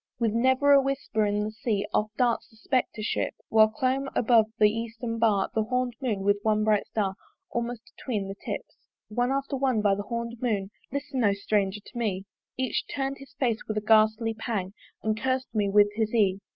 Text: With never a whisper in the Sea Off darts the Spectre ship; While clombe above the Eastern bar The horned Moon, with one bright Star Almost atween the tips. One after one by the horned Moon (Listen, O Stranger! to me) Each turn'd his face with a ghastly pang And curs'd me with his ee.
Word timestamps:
With 0.19 0.33
never 0.33 0.71
a 0.71 0.81
whisper 0.81 1.27
in 1.27 1.43
the 1.43 1.51
Sea 1.51 1.85
Off 1.93 2.09
darts 2.17 2.49
the 2.49 2.55
Spectre 2.57 3.03
ship; 3.03 3.35
While 3.49 3.69
clombe 3.69 4.09
above 4.15 4.47
the 4.57 4.71
Eastern 4.71 5.19
bar 5.19 5.51
The 5.53 5.61
horned 5.65 5.93
Moon, 6.01 6.21
with 6.21 6.39
one 6.41 6.63
bright 6.63 6.87
Star 6.87 7.13
Almost 7.51 7.91
atween 7.95 8.27
the 8.27 8.33
tips. 8.33 8.77
One 9.09 9.31
after 9.31 9.55
one 9.55 9.79
by 9.83 9.93
the 9.93 10.01
horned 10.01 10.41
Moon 10.41 10.71
(Listen, 10.91 11.23
O 11.23 11.33
Stranger! 11.33 11.81
to 11.85 11.97
me) 11.99 12.25
Each 12.57 12.83
turn'd 12.87 13.19
his 13.19 13.33
face 13.39 13.59
with 13.67 13.77
a 13.77 13.81
ghastly 13.81 14.33
pang 14.33 14.73
And 15.03 15.21
curs'd 15.21 15.53
me 15.53 15.69
with 15.69 15.91
his 15.93 16.11
ee. 16.15 16.39